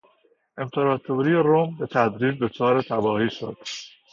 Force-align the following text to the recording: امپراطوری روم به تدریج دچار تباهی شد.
امپراطوری 0.57 1.33
روم 1.33 1.75
به 1.77 1.87
تدریج 1.87 2.39
دچار 2.41 2.81
تباهی 2.81 3.29
شد. 3.29 3.57